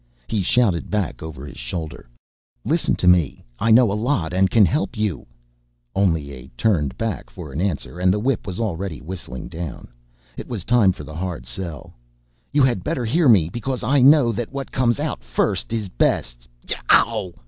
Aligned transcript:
He 0.27 0.41
shouted 0.41 0.89
back 0.89 1.21
over 1.21 1.45
his 1.45 1.59
shoulder. 1.59 2.09
"Listen 2.65 2.95
to 2.95 3.07
me 3.07 3.43
I 3.59 3.69
know 3.69 3.91
a 3.91 3.93
lot 3.93 4.33
and 4.33 4.49
can 4.49 4.65
help 4.65 4.97
you." 4.97 5.27
Only 5.95 6.31
a 6.31 6.47
turned 6.57 6.97
back 6.97 7.29
for 7.29 7.51
an 7.53 7.61
answer 7.61 7.99
and 7.99 8.11
the 8.11 8.17
whip 8.19 8.47
was 8.47 8.59
already 8.59 8.99
whistling 8.99 9.47
down. 9.47 9.89
It 10.37 10.47
was 10.47 10.65
time 10.65 10.91
for 10.91 11.03
the 11.03 11.13
hard 11.13 11.45
sell. 11.45 11.93
"You 12.51 12.63
had 12.63 12.83
better 12.83 13.05
hear 13.05 13.29
me 13.29 13.47
because 13.47 13.83
I 13.83 14.01
know 14.01 14.31
that 14.31 14.51
what 14.51 14.71
comes 14.71 14.99
out 14.99 15.23
first 15.23 15.71
is 15.71 15.87
best. 15.87 16.47
Yeow!" 16.67 17.35